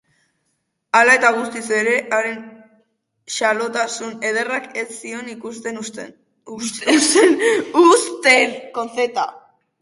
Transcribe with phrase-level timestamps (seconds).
[0.99, 2.39] Hala eta guztiz ere, haren
[3.33, 6.17] xalotasun ederrak ez zion ikusten uzten.